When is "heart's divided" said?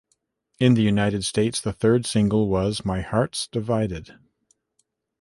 3.01-4.17